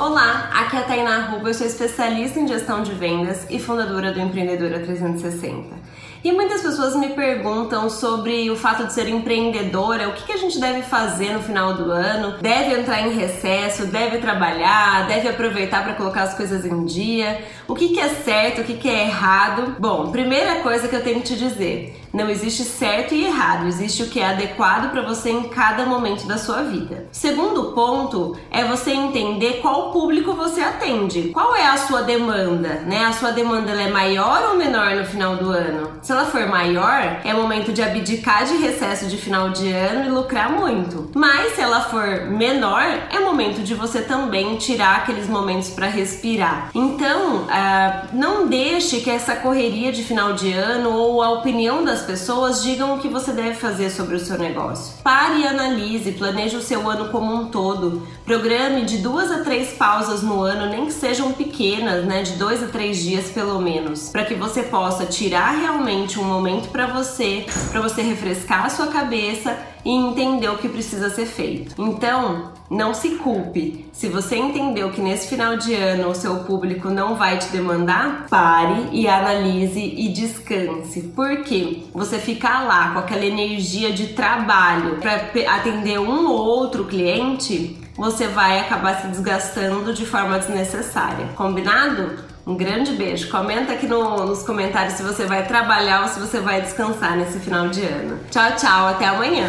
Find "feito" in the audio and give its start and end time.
71.26-71.74